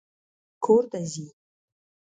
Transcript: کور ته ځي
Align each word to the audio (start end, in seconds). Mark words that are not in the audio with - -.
کور 0.63 0.83
ته 0.91 0.99
ځي 1.11 1.25